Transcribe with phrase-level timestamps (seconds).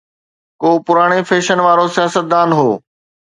[0.61, 2.75] ڪو پراڻي فيشن وارو سياستدان هوندو.